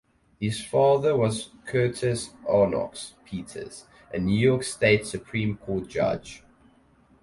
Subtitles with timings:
[0.39, 2.89] His father was Curtis Arnoux
[3.23, 6.41] Peters, a New York State Supreme Court judge.